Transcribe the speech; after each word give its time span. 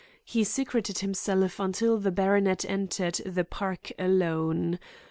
He 0.25 0.43
secreted 0.43 0.97
himself 0.97 1.59
until 1.59 1.99
the 1.99 2.09
baronet 2.09 2.65
entered 2.67 3.21
the 3.23 3.43
park 3.45 3.91
alone. 3.99 4.79